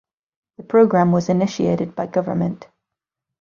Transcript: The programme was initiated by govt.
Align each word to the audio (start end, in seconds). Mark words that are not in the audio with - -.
The 0.57 0.63
programme 0.63 1.11
was 1.11 1.29
initiated 1.29 1.93
by 1.95 2.07
govt. 2.07 2.63